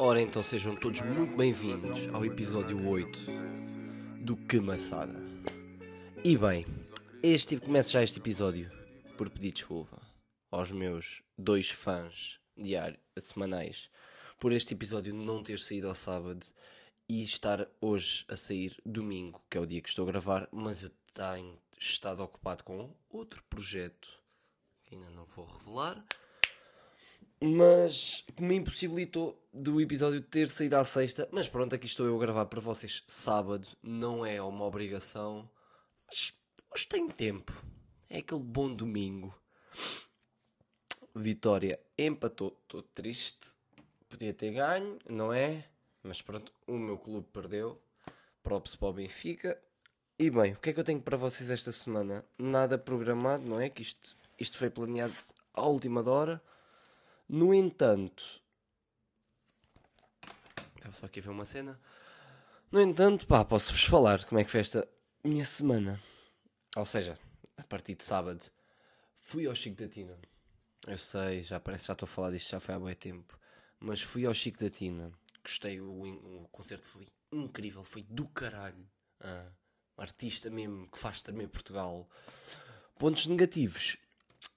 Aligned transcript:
Ora 0.00 0.22
então 0.22 0.44
sejam 0.44 0.76
todos 0.76 1.00
muito 1.00 1.36
bem-vindos 1.36 2.06
ao 2.14 2.24
episódio 2.24 2.88
8 2.88 3.18
do 4.20 4.36
Que 4.36 4.60
Maçada. 4.60 5.20
E 6.22 6.38
bem, 6.38 6.64
este 7.20 7.56
começo 7.56 7.90
já 7.90 8.00
este 8.00 8.20
episódio 8.20 8.70
por 9.16 9.28
pedir 9.28 9.50
desculpa 9.50 10.00
aos 10.52 10.70
meus 10.70 11.20
dois 11.36 11.68
fãs 11.70 12.38
diários, 12.56 13.00
semanais, 13.18 13.90
por 14.38 14.52
este 14.52 14.72
episódio 14.72 15.12
não 15.12 15.42
ter 15.42 15.58
saído 15.58 15.88
ao 15.88 15.96
sábado 15.96 16.46
e 17.08 17.24
estar 17.24 17.66
hoje 17.80 18.24
a 18.28 18.36
sair 18.36 18.76
domingo, 18.86 19.42
que 19.50 19.58
é 19.58 19.60
o 19.60 19.66
dia 19.66 19.80
que 19.80 19.88
estou 19.88 20.04
a 20.04 20.12
gravar, 20.12 20.48
mas 20.52 20.84
eu 20.84 20.92
tenho 21.12 21.58
estado 21.76 22.22
ocupado 22.22 22.62
com 22.62 22.94
outro 23.10 23.42
projeto 23.50 24.16
que 24.84 24.94
ainda 24.94 25.10
não 25.10 25.24
vou 25.24 25.44
revelar 25.44 26.06
mas 27.40 28.24
que 28.36 28.42
me 28.42 28.56
impossibilitou 28.56 29.40
do 29.52 29.80
episódio 29.80 30.20
ter 30.20 30.48
saído 30.48 30.76
à 30.76 30.84
sexta. 30.84 31.28
Mas 31.32 31.48
pronto, 31.48 31.74
aqui 31.74 31.86
estou 31.86 32.06
eu 32.06 32.16
a 32.16 32.20
gravar 32.20 32.46
para 32.46 32.60
vocês 32.60 33.02
sábado, 33.06 33.68
não 33.82 34.24
é 34.24 34.40
uma 34.42 34.64
obrigação, 34.64 35.48
mas 36.06 36.32
hoje 36.74 36.86
tenho 36.86 37.12
tempo. 37.12 37.52
É 38.10 38.18
aquele 38.18 38.42
bom 38.42 38.72
domingo. 38.72 39.34
Vitória 41.14 41.78
empatou, 41.96 42.56
estou 42.62 42.82
triste, 42.82 43.56
podia 44.08 44.32
ter 44.32 44.52
ganho, 44.52 44.98
não 45.08 45.32
é? 45.32 45.64
Mas 46.02 46.22
pronto, 46.22 46.52
o 46.66 46.78
meu 46.78 46.96
clube 46.96 47.26
perdeu. 47.32 47.80
Props 48.42 48.76
para 48.76 48.88
o 48.88 48.92
Benfica. 48.92 49.60
E 50.18 50.30
bem, 50.30 50.52
o 50.52 50.56
que 50.56 50.70
é 50.70 50.72
que 50.72 50.80
eu 50.80 50.84
tenho 50.84 51.00
para 51.00 51.16
vocês 51.16 51.50
esta 51.50 51.70
semana? 51.70 52.24
Nada 52.38 52.78
programado, 52.78 53.48
não 53.48 53.60
é? 53.60 53.68
Que 53.68 53.82
isto, 53.82 54.16
isto 54.38 54.56
foi 54.56 54.70
planeado 54.70 55.14
à 55.52 55.62
última 55.66 56.08
hora. 56.08 56.42
No 57.28 57.52
entanto, 57.52 58.40
estava 60.76 60.94
só 60.94 61.04
aqui 61.04 61.20
a 61.20 61.22
ver 61.22 61.28
uma 61.28 61.44
cena. 61.44 61.78
No 62.72 62.80
entanto, 62.80 63.26
pá, 63.26 63.44
posso-vos 63.44 63.84
falar 63.84 64.24
como 64.24 64.40
é 64.40 64.44
que 64.44 64.50
foi 64.50 64.60
esta 64.60 64.88
minha 65.22 65.44
semana. 65.44 66.02
Ou 66.74 66.86
seja, 66.86 67.18
a 67.58 67.62
partir 67.64 67.96
de 67.96 68.04
sábado, 68.04 68.42
fui 69.14 69.46
ao 69.46 69.54
Chico 69.54 69.76
da 69.76 69.86
Tina. 69.86 70.18
Eu 70.86 70.96
sei, 70.96 71.42
já 71.42 71.60
parece 71.60 71.88
já 71.88 71.92
estou 71.92 72.06
a 72.06 72.08
falar 72.08 72.30
disto, 72.30 72.50
já 72.50 72.60
foi 72.60 72.74
há 72.74 72.78
bom 72.78 72.94
tempo. 72.94 73.38
Mas 73.78 74.00
fui 74.00 74.24
ao 74.24 74.32
Chico 74.32 74.60
da 74.60 74.70
Tina. 74.70 75.12
Gostei, 75.44 75.82
o, 75.82 76.44
o 76.44 76.48
concerto 76.50 76.88
foi 76.88 77.06
incrível, 77.30 77.84
foi 77.84 78.02
do 78.02 78.26
caralho. 78.26 78.88
Ah, 79.20 79.50
um 79.98 80.00
artista 80.02 80.48
mesmo 80.48 80.88
que 80.90 80.98
faz 80.98 81.20
também 81.20 81.46
Portugal. 81.46 82.08
Pontos 82.98 83.26
negativos. 83.26 83.98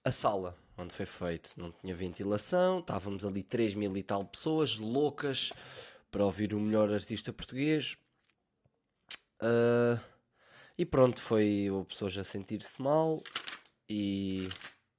A 0.05 0.11
sala 0.11 0.57
onde 0.81 0.93
foi 0.93 1.05
feito. 1.05 1.53
Não 1.57 1.71
tinha 1.71 1.95
ventilação, 1.95 2.79
estávamos 2.79 3.25
ali 3.25 3.43
3 3.43 3.73
mil 3.75 3.95
e 3.95 4.03
tal 4.03 4.25
pessoas 4.25 4.77
loucas 4.77 5.51
para 6.09 6.25
ouvir 6.25 6.53
o 6.53 6.59
melhor 6.59 6.91
artista 6.91 7.31
português. 7.31 7.97
Uh, 9.41 9.99
e 10.77 10.85
pronto, 10.85 11.19
foi 11.21 11.69
o 11.69 11.85
pessoas 11.85 12.17
a 12.17 12.23
sentir-se 12.23 12.81
mal. 12.81 13.21
E... 13.89 14.49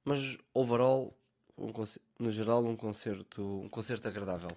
Mas 0.03 0.37
overall, 0.53 1.15
um 1.57 1.71
no 2.19 2.31
geral, 2.31 2.65
um 2.65 2.75
concerto, 2.75 3.61
um 3.61 3.69
concerto 3.69 4.07
agradável. 4.07 4.51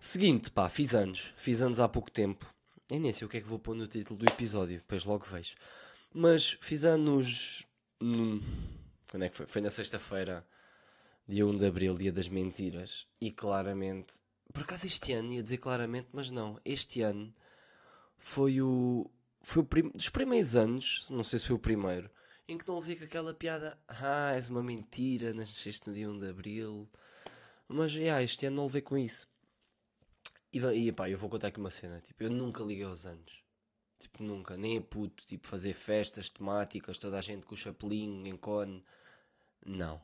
Seguinte, 0.00 0.50
pá, 0.50 0.68
fiz 0.68 0.94
anos. 0.94 1.32
Fiz 1.36 1.60
anos 1.60 1.80
há 1.80 1.88
pouco 1.88 2.10
tempo. 2.10 2.52
Eu 2.90 3.00
nem 3.00 3.12
sei 3.12 3.26
o 3.26 3.30
que 3.30 3.38
é 3.38 3.40
que 3.40 3.48
vou 3.48 3.58
pôr 3.58 3.74
no 3.74 3.86
título 3.86 4.18
do 4.18 4.26
episódio, 4.26 4.78
depois 4.78 5.04
logo 5.04 5.24
vejo. 5.24 5.56
Mas 6.12 6.58
fiz 6.60 6.84
anos. 6.84 7.66
Quando 9.12 9.24
é 9.24 9.28
que 9.28 9.36
foi? 9.36 9.46
Foi 9.46 9.60
na 9.60 9.68
sexta-feira, 9.68 10.42
dia 11.28 11.46
1 11.46 11.58
de 11.58 11.66
abril, 11.66 11.94
dia 11.94 12.10
das 12.10 12.28
mentiras. 12.28 13.06
E 13.20 13.30
claramente, 13.30 14.14
por 14.54 14.62
acaso 14.62 14.86
este 14.86 15.12
ano, 15.12 15.34
ia 15.34 15.42
dizer 15.42 15.58
claramente, 15.58 16.08
mas 16.12 16.30
não, 16.30 16.58
este 16.64 17.02
ano 17.02 17.34
foi 18.16 18.62
o. 18.62 19.10
Foi 19.42 19.62
o 19.62 19.66
prim, 19.66 19.90
dos 19.90 20.08
primeiros 20.08 20.56
anos, 20.56 21.04
não 21.10 21.22
sei 21.22 21.38
se 21.38 21.48
foi 21.48 21.56
o 21.56 21.58
primeiro, 21.58 22.10
em 22.48 22.56
que 22.56 22.66
não 22.66 22.76
ouvi 22.76 22.96
com 22.96 23.04
aquela 23.04 23.34
piada, 23.34 23.78
ah, 23.86 24.32
és 24.34 24.48
uma 24.48 24.62
mentira, 24.62 25.34
nasceste 25.34 25.86
no 25.86 25.94
dia 25.94 26.08
1 26.08 26.18
de 26.18 26.28
abril. 26.30 26.88
Mas, 27.68 27.92
yeah, 27.92 28.22
este 28.22 28.46
ano 28.46 28.56
não 28.56 28.64
levei 28.64 28.80
com 28.80 28.96
isso. 28.96 29.28
E, 30.50 30.58
e 30.58 30.92
pá, 30.92 31.10
eu 31.10 31.18
vou 31.18 31.28
contar 31.28 31.48
aqui 31.48 31.60
uma 31.60 31.70
cena, 31.70 32.00
tipo, 32.00 32.22
eu 32.22 32.30
nunca 32.30 32.64
liguei 32.64 32.84
aos 32.84 33.04
anos. 33.04 33.44
Tipo, 33.98 34.22
nunca, 34.22 34.56
nem 34.56 34.78
a 34.78 34.80
puto, 34.80 35.26
tipo, 35.26 35.46
fazer 35.46 35.74
festas 35.74 36.30
temáticas, 36.30 36.96
toda 36.96 37.18
a 37.18 37.20
gente 37.20 37.44
com 37.44 37.54
o 37.54 37.58
chapelinho, 37.58 38.26
em 38.26 38.36
cone. 38.38 38.82
Não. 39.64 40.00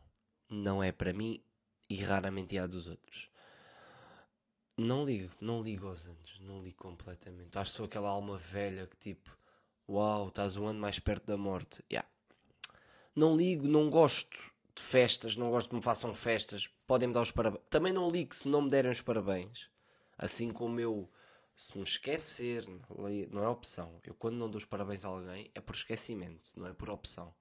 Não 0.49 0.83
é 0.83 0.93
para 0.93 1.13
mim 1.13 1.43
e 1.89 1.97
raramente 2.03 2.57
é 2.57 2.67
dos 2.67 2.87
outros. 2.87 3.31
Não 4.77 5.05
ligo, 5.05 5.31
não 5.41 5.61
ligo 5.61 5.89
aos 5.89 6.07
anos, 6.07 6.39
não 6.41 6.63
ligo 6.63 6.77
completamente. 6.77 7.59
Acho 7.59 7.73
que 7.73 7.77
sou 7.77 7.87
aquela 7.87 8.09
alma 8.09 8.37
velha 8.37 8.87
que 8.87 8.97
tipo, 8.97 9.37
uau, 9.89 10.29
estás 10.29 10.57
um 10.57 10.67
ano 10.67 10.79
mais 10.79 10.99
perto 11.01 11.27
da 11.27 11.37
morte. 11.37 11.85
Yeah. 11.91 12.09
Não 13.15 13.37
ligo, 13.37 13.67
não 13.67 13.91
gosto 13.91 14.39
de 14.75 14.81
festas, 14.81 15.37
não 15.37 15.51
gosto 15.51 15.71
que 15.71 15.75
me 15.75 15.83
façam 15.83 16.15
festas. 16.15 16.69
Podem-me 16.87 17.13
dar 17.13 17.23
os 17.23 17.33
parabéns. 17.33 17.65
Também 17.69 17.93
não 17.93 18.09
ligo 18.09 18.35
se 18.35 18.47
não 18.47 18.63
me 18.63 18.71
derem 18.71 18.93
os 18.93 19.03
parabéns. 19.03 19.69
Assim 20.17 20.51
como 20.51 20.79
eu, 20.79 21.11
se 21.57 21.77
me 21.77 21.83
esquecer, 21.83 22.65
não 23.33 23.43
é 23.43 23.49
opção. 23.49 24.01
Eu 24.05 24.15
quando 24.15 24.37
não 24.37 24.49
dou 24.49 24.59
os 24.59 24.65
parabéns 24.65 25.05
a 25.05 25.09
alguém 25.09 25.51
é 25.55 25.61
por 25.61 25.75
esquecimento, 25.75 26.51
não 26.57 26.69
é 26.69 26.73
por 26.73 26.89
opção. 26.89 27.35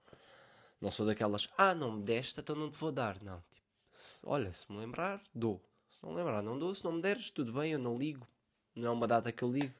Não 0.80 0.92
sou 0.92 1.06
daquelas, 1.06 1.50
ah, 1.58 1.74
não 1.74 1.94
me 1.94 2.04
deste, 2.04 2.40
então 2.40 2.56
não 2.56 2.70
te 2.70 2.78
vou 2.78 2.92
dar. 2.92 3.22
Não, 3.22 3.44
tipo, 3.52 3.66
olha, 4.24 4.54
se 4.54 4.72
me 4.72 4.78
lembrar, 4.78 5.22
dou. 5.34 5.62
Se 5.90 6.04
não 6.04 6.14
lembrar, 6.14 6.44
não 6.44 6.58
dou. 6.58 6.74
Se 6.76 6.84
não 6.86 6.92
me 6.92 7.02
deres, 7.02 7.32
tudo 7.32 7.52
bem, 7.54 7.72
eu 7.72 7.80
não 7.80 7.98
ligo. 7.98 8.28
Não 8.76 8.90
é 8.90 8.92
uma 8.92 9.08
data 9.08 9.32
que 9.32 9.44
eu 9.44 9.52
ligo. 9.52 9.74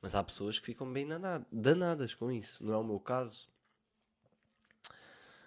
Mas 0.00 0.16
há 0.16 0.24
pessoas 0.24 0.58
que 0.58 0.66
ficam 0.66 0.92
bem 0.92 1.06
danadas 1.52 2.12
com 2.12 2.30
isso. 2.32 2.64
Não 2.64 2.74
é 2.74 2.76
o 2.76 2.82
meu 2.82 2.98
caso. 2.98 3.48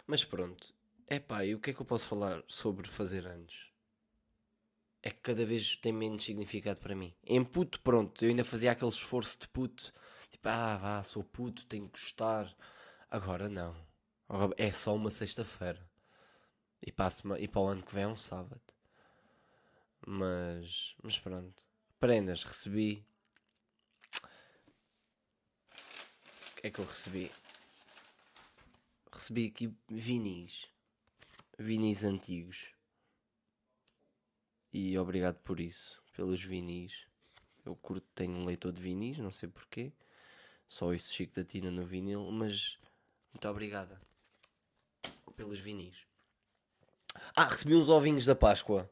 Mas 0.08 0.24
pronto. 0.24 0.74
É 1.08 1.20
pá, 1.20 1.46
e 1.46 1.54
o 1.54 1.60
que 1.60 1.72
é 1.72 1.74
que 1.74 1.82
eu 1.82 1.86
posso 1.86 2.06
falar 2.06 2.42
sobre 2.48 2.88
fazer 2.88 3.28
anos? 3.28 3.72
É 5.04 5.12
que 5.12 5.20
cada 5.20 5.46
vez 5.46 5.76
tem 5.76 5.92
menos 5.92 6.24
significado 6.24 6.80
para 6.80 6.96
mim. 6.96 7.14
Em 7.24 7.44
puto, 7.44 7.80
pronto, 7.82 8.24
eu 8.24 8.30
ainda 8.30 8.44
fazia 8.44 8.72
aquele 8.72 8.90
esforço 8.90 9.38
de 9.40 9.48
puto. 9.50 9.94
Tipo, 10.32 10.50
ah, 10.50 10.78
vá, 10.78 11.04
sou 11.04 11.24
puto, 11.24 11.68
tenho 11.68 11.90
que 11.90 12.00
gostar. 12.00 12.56
Agora 13.12 13.50
não. 13.50 13.85
É 14.58 14.72
só 14.72 14.96
uma 14.96 15.12
sexta-feira. 15.12 15.80
E, 16.82 16.92
para 16.92 17.10
e 17.40 17.48
para 17.48 17.62
o 17.62 17.68
ano 17.68 17.84
que 17.84 17.94
vem 17.94 18.04
é 18.04 18.08
um 18.08 18.18
sábado. 18.18 18.62
Mas, 20.06 20.96
mas 21.04 21.18
pronto. 21.20 21.64
Prendas, 22.00 22.44
recebi. 22.44 23.06
O 26.52 26.62
que 26.62 26.68
é 26.68 26.72
que 26.72 26.80
eu 26.80 26.86
recebi? 26.86 27.32
Recebi 29.12 29.48
aqui 29.48 29.76
vinis. 29.90 30.68
Vinis 31.58 32.04
antigos. 32.04 32.74
E 34.74 34.98
obrigado 34.98 35.38
por 35.40 35.60
isso, 35.60 36.02
pelos 36.16 36.44
vinis. 36.44 37.08
Eu 37.64 37.76
curto, 37.76 38.06
tenho 38.14 38.34
um 38.34 38.46
leitor 38.46 38.72
de 38.72 38.82
vinis, 38.82 39.18
não 39.20 39.32
sei 39.32 39.48
porquê. 39.50 39.94
Só 40.68 40.94
isso 40.94 41.14
Chico 41.14 41.36
da 41.36 41.44
Tina 41.44 41.72
no 41.72 41.86
vinil, 41.86 42.30
mas 42.32 42.78
muito 43.32 43.48
obrigada 43.48 44.02
pelos 45.36 45.60
vinis. 45.60 46.08
Ah, 47.36 47.46
recebi 47.46 47.76
uns 47.76 47.90
ovinhos 47.90 48.26
da 48.26 48.36
Páscoa. 48.36 48.90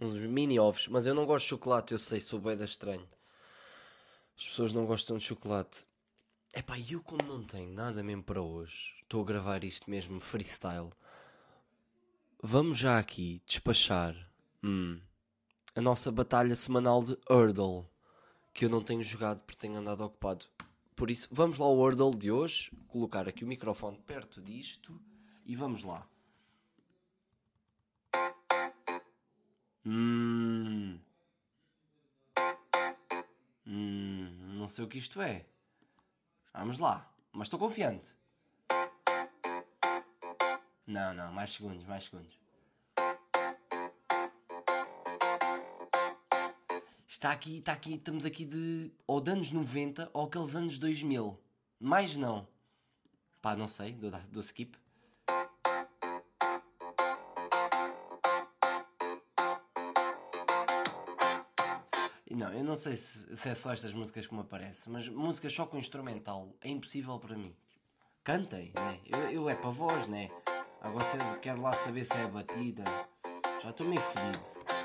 Uns 0.00 0.12
mini 0.14 0.58
ovos. 0.58 0.88
Mas 0.88 1.06
eu 1.06 1.14
não 1.14 1.26
gosto 1.26 1.44
de 1.44 1.50
chocolate, 1.50 1.92
eu 1.92 1.98
sei, 1.98 2.20
sou 2.20 2.38
bem 2.38 2.56
da 2.56 2.64
estranho. 2.64 3.08
As 4.36 4.44
pessoas 4.44 4.72
não 4.72 4.86
gostam 4.86 5.16
de 5.16 5.24
chocolate. 5.24 5.86
Epá, 6.54 6.76
eu 6.78 7.02
como 7.02 7.22
não 7.22 7.42
tenho 7.42 7.72
nada 7.72 8.02
mesmo 8.02 8.22
para 8.22 8.40
hoje, 8.40 8.94
estou 9.02 9.22
a 9.22 9.24
gravar 9.24 9.64
isto 9.64 9.90
mesmo 9.90 10.20
freestyle. 10.20 10.90
Vamos 12.42 12.78
já 12.78 12.98
aqui 12.98 13.42
despachar 13.46 14.14
hum, 14.62 15.00
a 15.74 15.80
nossa 15.80 16.10
batalha 16.12 16.56
semanal 16.56 17.02
de 17.02 17.18
Hurdle. 17.28 17.86
Que 18.54 18.64
eu 18.64 18.70
não 18.70 18.82
tenho 18.82 19.02
jogado 19.02 19.42
porque 19.42 19.60
tenho 19.60 19.76
andado 19.76 20.02
ocupado 20.02 20.46
por 20.96 21.10
isso, 21.10 21.28
vamos 21.30 21.58
lá 21.58 21.66
ao 21.66 21.76
Wordle 21.76 22.16
de 22.16 22.32
hoje. 22.32 22.72
Colocar 22.88 23.28
aqui 23.28 23.44
o 23.44 23.46
microfone 23.46 23.98
perto 23.98 24.40
disto 24.40 24.98
e 25.44 25.54
vamos 25.54 25.82
lá. 25.82 26.08
Hum. 29.84 30.98
Hum, 33.66 34.56
não 34.58 34.68
sei 34.68 34.84
o 34.84 34.88
que 34.88 34.96
isto 34.96 35.20
é. 35.20 35.44
Vamos 36.54 36.78
lá, 36.78 37.12
mas 37.30 37.46
estou 37.46 37.58
confiante. 37.58 38.14
Não, 40.86 41.12
não, 41.12 41.30
mais 41.30 41.50
segundos, 41.50 41.84
mais 41.84 42.04
segundos. 42.04 42.45
Está 47.08 47.30
aqui, 47.30 47.58
está 47.58 47.72
aqui, 47.72 47.94
estamos 47.94 48.24
aqui 48.24 48.44
de 48.44 48.90
ou 49.06 49.20
de 49.20 49.30
anos 49.30 49.52
90 49.52 50.10
ou 50.12 50.24
aqueles 50.26 50.56
anos 50.56 50.76
2000. 50.76 51.40
Mais 51.78 52.16
não. 52.16 52.48
Pá, 53.40 53.54
não 53.54 53.68
sei, 53.68 53.92
do, 53.92 54.10
do 54.10 54.40
skip. 54.40 54.76
Não, 62.28 62.52
eu 62.52 62.62
não 62.62 62.76
sei 62.76 62.94
se, 62.96 63.34
se 63.34 63.48
é 63.48 63.54
só 63.54 63.72
estas 63.72 63.94
músicas 63.94 64.26
que 64.26 64.34
me 64.34 64.40
aparecem, 64.40 64.92
mas 64.92 65.08
músicas 65.08 65.54
só 65.54 65.64
com 65.64 65.78
instrumental 65.78 66.54
é 66.60 66.68
impossível 66.68 67.18
para 67.18 67.34
mim. 67.34 67.56
Cantem, 68.22 68.72
né? 68.74 69.00
Eu, 69.06 69.30
eu 69.30 69.48
é 69.48 69.54
para 69.54 69.70
voz, 69.70 70.06
né? 70.06 70.28
Agora 70.82 71.38
quero 71.40 71.62
lá 71.62 71.72
saber 71.72 72.04
se 72.04 72.12
é 72.12 72.26
batida. 72.26 72.84
Já 73.62 73.70
estou 73.70 73.86
meio 73.86 74.02
fedido. 74.02 74.75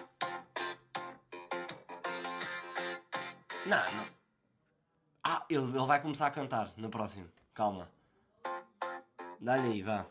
Não, 3.72 3.92
não. 3.94 4.06
Ah, 5.24 5.46
ele, 5.50 5.64
ele 5.64 5.86
vai 5.86 6.02
começar 6.02 6.28
a 6.28 6.32
cantar 6.32 6.74
no 6.76 6.90
próximo. 6.90 7.32
Calma. 7.54 7.90
Dá-lhe 9.40 9.68
aí, 9.70 9.82
vá. 9.82 10.06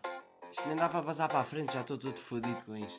Isto 0.51 0.67
nem 0.67 0.77
dá 0.79 0.89
para 0.89 1.03
passar 1.03 1.29
para 1.29 1.41
a 1.41 1.45
frente, 1.45 1.75
já 1.75 1.83
estou 1.83 1.99
todo 1.99 2.17
fodido 2.17 2.65
com 2.65 2.75
isto. 2.75 2.99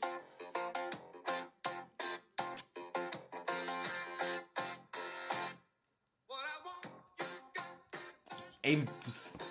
É 8.61 8.71
impossível. 8.71 9.47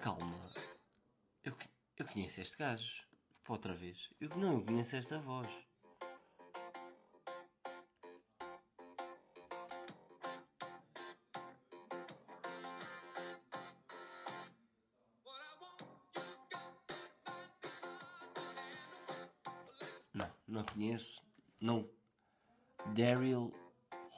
Calma. 0.00 0.34
Eu, 1.44 1.54
eu 1.98 2.06
conheço 2.06 2.40
este 2.40 2.56
gajo. 2.56 3.02
Para 3.44 3.52
outra 3.52 3.74
vez. 3.74 3.98
Eu 4.18 4.30
não, 4.30 4.54
eu 4.54 4.64
conheço 4.64 4.96
esta 4.96 5.18
voz. 5.18 5.50
Não, 20.52 20.62
conheço. 20.64 21.22
Não. 21.58 21.88
Daryl 22.94 23.54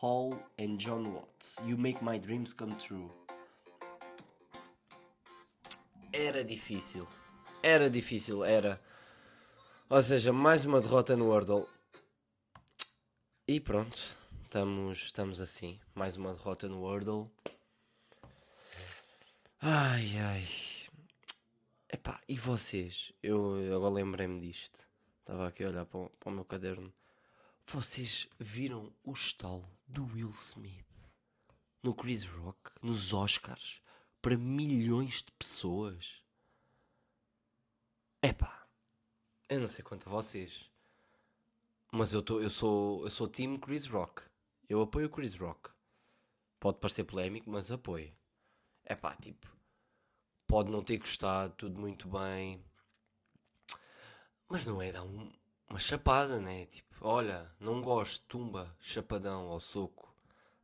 Hall 0.01 0.33
and 0.59 0.79
John 0.79 1.13
Watts. 1.13 1.59
You 1.65 1.79
make 1.79 2.03
my 2.03 2.19
dreams 2.19 2.53
come 2.53 2.75
true. 2.75 3.09
Era 6.13 6.43
difícil. 6.43 7.07
Era 7.63 7.89
difícil, 7.89 8.45
era. 8.45 8.83
Ou 9.89 10.03
seja, 10.03 10.33
mais 10.33 10.65
uma 10.65 10.81
derrota 10.81 11.17
no 11.17 11.29
Wordle. 11.29 11.69
E 13.47 13.61
pronto. 13.61 13.97
Estamos, 14.43 15.03
estamos 15.03 15.41
assim. 15.41 15.79
Mais 15.95 16.17
uma 16.17 16.35
derrota 16.35 16.67
no 16.67 16.81
Wordle. 16.81 17.31
Ai 19.61 20.19
ai. 20.19 20.49
Epá, 21.93 22.19
e 22.29 22.37
vocês? 22.37 23.13
Eu 23.23 23.73
agora 23.73 23.95
lembrei-me 23.95 24.41
disto. 24.41 24.85
Estava 25.25 25.49
aqui 25.49 25.65
a 25.65 25.69
olhar 25.69 25.87
para 25.87 26.01
o, 26.01 26.11
para 26.11 26.29
o 26.29 26.35
meu 26.35 26.45
caderno. 26.45 26.93
Vocês 27.67 28.29
viram 28.39 28.93
o 29.03 29.13
estalo 29.13 29.67
do 29.89 30.05
Will 30.05 30.29
Smith 30.29 30.85
no 31.83 31.95
Chris 31.95 32.25
Rock, 32.25 32.71
nos 32.83 33.15
Oscars, 33.15 33.81
para 34.21 34.37
milhões 34.37 35.23
de 35.23 35.33
pessoas? 35.33 36.23
Epá, 38.23 38.69
eu 39.49 39.61
não 39.61 39.69
sei 39.69 39.83
quanto 39.83 40.07
a 40.07 40.13
vocês, 40.13 40.71
mas 41.91 42.13
eu, 42.13 42.21
tô, 42.21 42.43
eu, 42.43 42.51
sou, 42.51 43.05
eu 43.05 43.11
sou 43.11 43.27
Team 43.27 43.57
Chris 43.57 43.87
Rock. 43.87 44.23
Eu 44.69 44.83
apoio 44.83 45.07
o 45.07 45.11
Chris 45.11 45.35
Rock. 45.39 45.71
Pode 46.61 46.81
parecer 46.81 47.05
polémico, 47.05 47.49
mas 47.49 47.73
apoio. 47.73 48.15
Epá, 48.85 49.17
tipo, 49.17 49.51
pode 50.47 50.71
não 50.71 50.85
ter 50.85 50.99
gostado, 50.99 51.55
tudo 51.57 51.81
muito 51.81 52.09
bem. 52.09 52.63
Mas 54.55 54.69
não 54.69 54.81
é 54.81 54.93
dar 54.93 55.03
um, 55.03 55.33
uma 55.69 55.81
chapada, 55.81 56.39
né? 56.41 56.67
Tipo, 56.67 56.95
olha, 57.01 57.53
não 57.59 57.83
gosto, 57.83 58.25
tumba, 58.29 58.73
chapadão 58.79 59.49
ao 59.49 59.59
soco. 59.59 60.15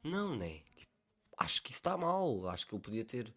Não, 0.01 0.37
né? 0.37 0.61
Tipo, 0.77 0.93
acho 1.37 1.61
que 1.61 1.71
isso 1.71 1.81
está 1.81 1.97
mal. 1.97 2.49
Acho 2.49 2.69
que 2.69 2.73
ele 2.77 2.83
podia 2.83 3.05
ter. 3.05 3.35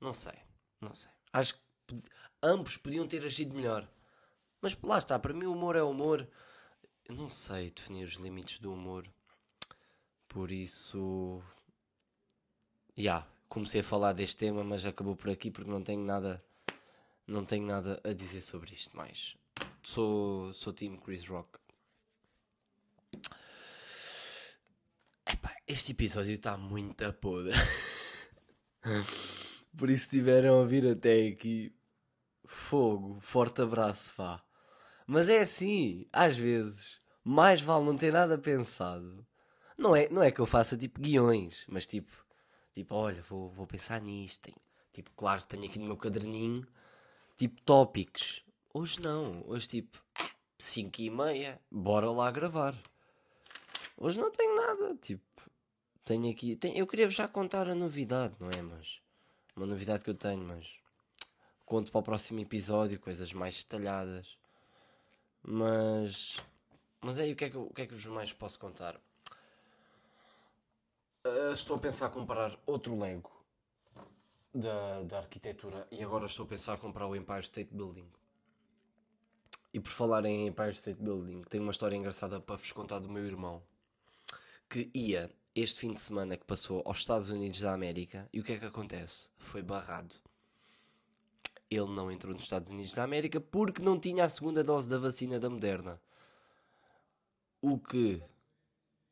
Não 0.00 0.12
sei, 0.12 0.36
não 0.80 0.92
sei. 0.92 1.08
Acho 1.32 1.54
que 1.54 1.60
pod- 1.86 2.10
ambos 2.42 2.78
podiam 2.78 3.06
ter 3.06 3.24
agido 3.24 3.54
melhor. 3.54 3.88
Mas 4.60 4.76
lá 4.82 4.98
está, 4.98 5.16
para 5.20 5.32
mim 5.32 5.46
o 5.46 5.52
humor 5.52 5.76
é 5.76 5.82
humor. 5.84 6.28
Eu 7.04 7.14
não 7.14 7.28
sei 7.28 7.70
definir 7.70 8.02
os 8.02 8.14
limites 8.14 8.58
do 8.58 8.72
humor. 8.72 9.08
Por 10.26 10.50
isso. 10.50 11.40
Já, 12.96 13.24
comecei 13.48 13.82
a 13.82 13.84
falar 13.84 14.14
deste 14.14 14.36
tema, 14.38 14.64
mas 14.64 14.84
acabou 14.84 15.14
por 15.14 15.30
aqui 15.30 15.48
porque 15.48 15.70
não 15.70 15.80
tenho 15.84 16.04
nada. 16.04 16.44
Não 17.24 17.44
tenho 17.44 17.64
nada 17.64 18.00
a 18.02 18.12
dizer 18.12 18.40
sobre 18.40 18.72
isto 18.72 18.96
mais. 18.96 19.38
Sou, 19.82 20.52
sou 20.52 20.72
time 20.72 20.98
Chris 20.98 21.26
Rock. 21.26 21.58
Epá, 25.26 25.56
este 25.66 25.92
episódio 25.92 26.34
está 26.34 26.56
muito 26.56 27.04
a 27.04 27.12
podre. 27.12 27.52
Por 29.76 29.88
isso 29.88 30.10
tiveram 30.10 30.60
a 30.60 30.66
vir 30.66 30.86
até 30.86 31.28
aqui. 31.28 31.74
Fogo, 32.44 33.18
forte 33.20 33.62
abraço, 33.62 34.12
vá. 34.16 34.44
Mas 35.06 35.28
é 35.28 35.40
assim, 35.40 36.06
às 36.12 36.36
vezes, 36.36 37.00
mais 37.24 37.60
vale 37.60 37.84
não 37.84 37.96
ter 37.96 38.12
nada 38.12 38.36
pensado. 38.38 39.26
Não 39.78 39.96
é, 39.96 40.08
não 40.10 40.22
é 40.22 40.30
que 40.30 40.40
eu 40.40 40.46
faça 40.46 40.76
tipo 40.76 41.00
guiões, 41.00 41.64
mas 41.68 41.86
tipo, 41.86 42.12
tipo, 42.72 42.94
olha, 42.94 43.22
vou, 43.22 43.50
vou 43.50 43.66
pensar 43.66 44.00
nisto. 44.00 44.52
Tipo, 44.92 45.10
claro 45.16 45.46
tenho 45.46 45.64
aqui 45.64 45.78
no 45.78 45.86
meu 45.86 45.96
caderninho, 45.96 46.66
tipo, 47.36 47.60
tópicos. 47.62 48.44
Hoje 48.72 49.00
não, 49.00 49.42
hoje 49.48 49.66
tipo, 49.66 50.00
5 50.56 51.00
e 51.00 51.10
meia, 51.10 51.60
bora 51.68 52.08
lá 52.08 52.30
gravar. 52.30 52.72
Hoje 53.96 54.16
não 54.16 54.30
tenho 54.30 54.54
nada, 54.54 54.94
tipo, 54.94 55.50
tenho 56.04 56.30
aqui, 56.30 56.54
tenho, 56.54 56.76
eu 56.76 56.86
queria 56.86 57.10
já 57.10 57.26
contar 57.26 57.68
a 57.68 57.74
novidade, 57.74 58.36
não 58.38 58.48
é? 58.48 58.62
Mas, 58.62 59.00
uma 59.56 59.66
novidade 59.66 60.04
que 60.04 60.10
eu 60.10 60.14
tenho, 60.14 60.44
mas 60.44 60.68
conto 61.66 61.90
para 61.90 61.98
o 61.98 62.02
próximo 62.04 62.38
episódio, 62.38 63.00
coisas 63.00 63.32
mais 63.32 63.56
detalhadas. 63.56 64.38
Mas, 65.42 66.38
mas 67.00 67.18
aí 67.18 67.32
o 67.32 67.36
que 67.36 67.46
é 67.46 67.50
que, 67.50 67.56
o 67.56 67.70
que, 67.70 67.82
é 67.82 67.86
que 67.86 67.94
vos 67.94 68.06
mais 68.06 68.32
posso 68.32 68.56
contar? 68.56 69.00
Ah, 71.24 71.50
estou 71.52 71.74
a 71.74 71.80
pensar 71.80 72.08
comprar 72.10 72.56
outro 72.64 72.96
Lego 72.96 73.32
da, 74.54 75.02
da 75.02 75.18
arquitetura 75.18 75.88
e 75.90 76.04
agora 76.04 76.26
estou 76.26 76.44
a 76.46 76.48
pensar 76.48 76.78
comprar 76.78 77.08
o 77.08 77.16
Empire 77.16 77.40
State 77.40 77.74
Building. 77.74 78.08
E 79.72 79.80
por 79.80 79.90
falar 79.90 80.24
em 80.24 80.48
Empire 80.48 80.72
State 80.72 81.00
Building, 81.00 81.42
tenho 81.42 81.62
uma 81.62 81.72
história 81.72 81.96
engraçada 81.96 82.40
para 82.40 82.56
vos 82.56 82.72
contar 82.72 82.98
do 82.98 83.08
meu 83.08 83.24
irmão 83.24 83.62
que 84.68 84.88
ia 84.94 85.28
este 85.54 85.80
fim 85.80 85.92
de 85.92 86.00
semana 86.00 86.36
que 86.36 86.44
passou 86.44 86.80
aos 86.86 86.98
Estados 86.98 87.28
Unidos 87.28 87.60
da 87.60 87.72
América 87.72 88.28
e 88.32 88.38
o 88.38 88.44
que 88.44 88.52
é 88.52 88.58
que 88.58 88.66
acontece? 88.66 89.28
Foi 89.36 89.62
barrado. 89.62 90.14
Ele 91.68 91.88
não 91.88 92.10
entrou 92.10 92.32
nos 92.32 92.44
Estados 92.44 92.70
Unidos 92.70 92.94
da 92.94 93.02
América 93.02 93.40
porque 93.40 93.82
não 93.82 93.98
tinha 93.98 94.24
a 94.24 94.28
segunda 94.28 94.62
dose 94.62 94.88
da 94.88 94.98
vacina 94.98 95.40
da 95.40 95.50
Moderna. 95.50 96.00
O 97.60 97.78
que. 97.78 98.22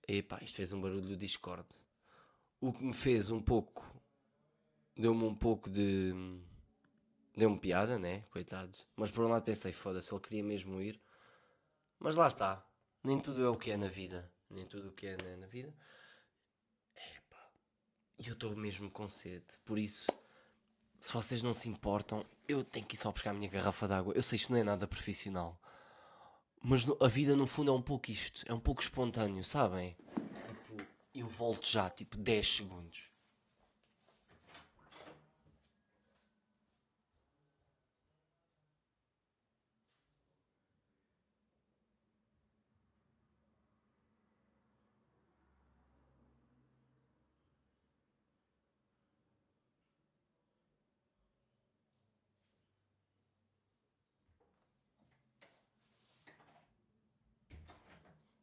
Epá, 0.07 0.38
isto 0.43 0.57
fez 0.57 0.73
um 0.73 0.81
barulho 0.81 1.17
Discord. 1.17 1.67
O 2.61 2.73
que 2.73 2.83
me 2.83 2.95
fez 2.95 3.31
um 3.31 3.41
pouco. 3.41 3.85
Deu-me 4.97 5.25
um 5.25 5.35
pouco 5.35 5.69
de. 5.69 6.12
Deu-me 7.38 7.57
piada, 7.57 8.00
né? 8.00 8.23
Coitado. 8.33 8.76
Mas 8.97 9.12
por 9.12 9.25
um 9.25 9.28
lado 9.28 9.45
pensei, 9.45 9.73
foda-se, 9.73 10.12
ele 10.12 10.21
queria 10.21 10.42
mesmo 10.42 10.83
ir. 10.83 11.00
Mas 12.00 12.16
lá 12.16 12.26
está. 12.26 12.66
Nem 13.04 13.21
tudo 13.21 13.45
é 13.45 13.49
o 13.49 13.57
que 13.57 13.71
é 13.71 13.76
na 13.76 13.87
vida. 13.87 14.28
Nem 14.50 14.66
tudo 14.66 14.88
o 14.88 14.92
que 14.92 15.07
é 15.07 15.16
na, 15.37 15.47
vida. 15.47 15.73
Epá. 16.97 17.49
E 18.18 18.26
eu 18.26 18.33
estou 18.33 18.57
mesmo 18.57 18.90
com 18.90 19.09
sede. 19.09 19.47
Por 19.64 19.78
isso, 19.78 20.09
se 20.99 21.12
vocês 21.12 21.40
não 21.45 21.54
se 21.54 21.68
importam, 21.68 22.26
eu 22.49 22.64
tenho 22.64 22.85
que 22.85 22.97
ir 22.97 22.99
só 22.99 23.12
buscar 23.12 23.30
a 23.30 23.35
minha 23.35 23.49
garrafa 23.49 23.87
d'água. 23.87 24.14
Eu 24.16 24.23
sei 24.25 24.35
isto 24.35 24.50
não 24.50 24.59
é 24.59 24.64
nada 24.64 24.88
profissional. 24.88 25.61
Mas 26.61 26.85
no- 26.85 26.99
a 27.00 27.07
vida 27.07 27.37
no 27.37 27.47
fundo 27.47 27.71
é 27.71 27.75
um 27.75 27.80
pouco 27.80 28.11
isto. 28.11 28.42
É 28.49 28.52
um 28.52 28.59
pouco 28.59 28.83
espontâneo, 28.83 29.45
sabem? 29.45 29.97
Tipo, 30.49 30.85
eu 31.14 31.28
volto 31.28 31.68
já, 31.68 31.88
tipo 31.88 32.16
10 32.16 32.57
segundos. 32.57 33.12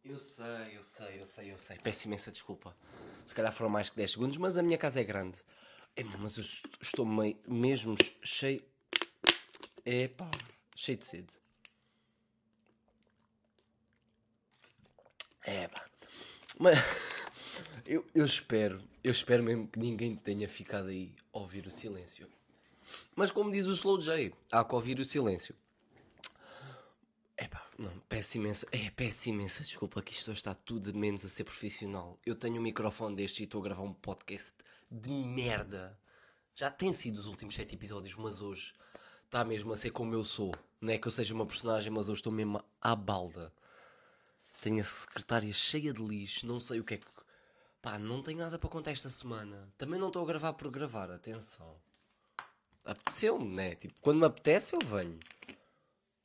Eu 0.08 0.20
sei, 0.20 0.46
eu 0.78 0.84
sei, 0.84 1.20
eu 1.22 1.26
sei, 1.26 1.52
eu 1.54 1.58
sei. 1.58 1.78
Peço 1.80 2.08
imensa 2.08 2.32
desculpa. 2.32 2.76
Se 3.26 3.34
calhar 3.34 3.52
foram 3.52 3.70
mais 3.72 3.90
que 3.90 3.96
10 3.98 4.12
segundos, 4.12 4.38
mas 4.38 4.56
a 4.58 4.62
minha 4.62 4.78
casa 4.78 5.00
é 5.00 5.04
grande. 5.04 5.40
É, 5.96 6.04
mas 6.04 6.38
eu 6.38 6.44
est- 6.44 6.66
estou 6.82 7.06
mei- 7.06 7.38
mesmo 7.48 7.96
cheio. 8.22 8.64
Epá, 9.86 10.30
cheio 10.76 10.98
de 10.98 11.06
sede. 11.06 11.34
É 15.44 15.68
pá. 15.68 15.86
Mas, 16.60 16.78
Eu, 17.86 18.06
eu 18.14 18.26
espero, 18.26 18.82
eu 19.04 19.12
espero 19.12 19.42
mesmo 19.44 19.68
que 19.68 19.80
ninguém 19.80 20.16
tenha 20.16 20.48
ficado 20.50 20.88
aí 20.90 21.14
a 21.34 21.40
ouvir 21.40 21.66
o 21.68 21.72
silêncio. 21.72 22.28
Mas 23.16 23.32
como 23.32 23.52
diz 23.52 23.66
o 23.68 23.74
Slow 23.74 24.02
J, 24.02 24.34
há 24.52 24.64
que 24.64 24.76
ouvir 24.76 25.00
o 25.00 25.06
silêncio. 25.06 25.56
Não, 27.78 27.92
peço 28.08 28.38
imensa, 28.38 28.66
é, 28.72 28.90
peço 28.90 29.30
imensa 29.30 29.62
desculpa 29.62 30.02
que 30.02 30.14
isto 30.14 30.32
está 30.32 30.56
tudo 30.56 30.94
de 30.94 30.98
menos 30.98 31.26
a 31.26 31.30
ser 31.30 31.44
profissional. 31.44 32.18
Eu 32.26 32.34
tenho 32.34 32.58
um 32.58 32.64
microfone 32.64 33.18
deste 33.18 33.42
e 33.42 33.44
estou 33.44 33.60
a 33.60 33.64
gravar 33.66 33.84
um 33.84 33.94
podcast 33.94 34.56
de 34.90 35.10
merda. 35.10 36.00
Já 36.56 36.72
tem 36.72 36.94
sido 36.94 37.18
os 37.18 37.28
últimos 37.28 37.54
sete 37.54 37.76
episódios, 37.76 38.16
mas 38.16 38.40
hoje 38.40 38.74
está 39.26 39.44
mesmo 39.44 39.74
a 39.74 39.78
ser 39.78 39.90
como 39.90 40.14
eu 40.14 40.24
sou. 40.24 40.56
Não 40.80 40.94
é 40.94 40.98
que 40.98 41.06
eu 41.06 41.12
seja 41.12 41.34
uma 41.34 41.46
personagem, 41.46 41.92
mas 41.92 42.08
hoje 42.08 42.20
estou 42.20 42.32
mesmo 42.32 42.64
à 42.82 42.96
balda. 42.96 43.52
Tenho 44.62 44.80
a 44.80 44.84
secretária 44.86 45.52
cheia 45.52 45.92
de 45.92 46.02
lixo, 46.02 46.48
não 46.48 46.62
sei 46.62 46.80
o 46.80 46.84
que 46.86 46.94
é 46.94 46.98
que. 46.98 47.06
Pá, 47.82 48.00
não 48.00 48.24
tenho 48.24 48.40
nada 48.40 48.58
para 48.58 48.70
contar 48.70 48.92
esta 48.92 49.10
semana. 49.10 49.70
Também 49.78 50.00
não 50.00 50.08
estou 50.08 50.24
a 50.24 50.26
gravar 50.26 50.54
por 50.54 50.72
gravar, 50.72 51.12
atenção. 51.12 51.76
Apeteceu-me, 52.86 53.54
né? 53.54 53.76
Tipo, 53.76 54.00
quando 54.00 54.20
me 54.20 54.26
apetece, 54.26 54.76
eu 54.76 54.80
venho. 54.80 55.20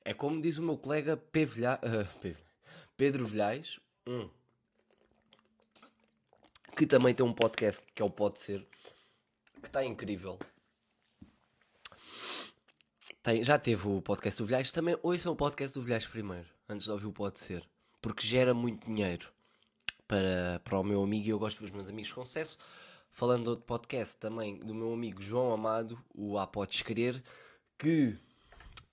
É 0.04 0.14
como 0.14 0.40
diz 0.40 0.58
o 0.58 0.62
meu 0.62 0.76
colega 0.78 1.16
P. 1.16 1.44
Vilha... 1.44 1.78
uh, 1.84 2.50
Pedro 2.96 3.24
Vilhais, 3.24 3.80
hum, 4.06 4.28
que 6.76 6.86
também 6.86 7.14
tem 7.14 7.24
um 7.24 7.32
podcast 7.32 7.82
que 7.94 8.02
é 8.02 8.04
o 8.04 8.10
Pode 8.10 8.38
Ser, 8.38 8.66
que 9.60 9.68
está 9.68 9.82
incrível. 9.82 10.38
Tem, 13.22 13.42
já 13.42 13.58
teve 13.58 13.88
o 13.88 14.02
podcast 14.02 14.42
do 14.42 14.46
Vilhais, 14.46 14.70
também 14.70 14.98
ouçam 15.02 15.32
o 15.32 15.36
podcast 15.36 15.72
do 15.72 15.82
Vilhais 15.82 16.06
primeiro, 16.06 16.46
antes 16.68 16.84
de 16.84 16.92
ouvir 16.92 17.06
o 17.06 17.12
Pode 17.12 17.40
Ser, 17.40 17.66
porque 18.02 18.26
gera 18.26 18.52
muito 18.52 18.84
dinheiro 18.84 19.32
para, 20.06 20.60
para 20.62 20.78
o 20.78 20.84
meu 20.84 21.02
amigo 21.02 21.26
e 21.26 21.30
eu 21.30 21.38
gosto 21.38 21.60
dos 21.60 21.70
meus 21.70 21.88
amigos 21.88 22.12
com 22.12 22.24
sucesso. 22.24 22.58
Falando 23.10 23.44
de 23.44 23.48
outro 23.48 23.64
podcast 23.64 24.16
também 24.18 24.58
do 24.58 24.74
meu 24.74 24.92
amigo 24.92 25.22
João 25.22 25.52
Amado, 25.52 25.98
o 26.14 26.38
A 26.38 26.46
Podes 26.46 26.82
Querer, 26.82 27.22
que 27.78 28.18